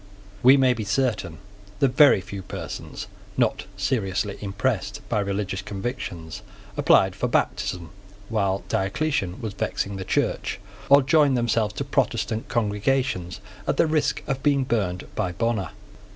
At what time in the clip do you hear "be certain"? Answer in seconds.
0.73-1.37